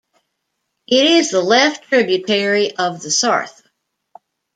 It 0.87 1.05
is 1.05 1.31
a 1.33 1.41
left 1.43 1.83
tributary 1.83 2.71
of 2.75 3.03
the 3.03 3.09
Sarthe. 3.09 3.61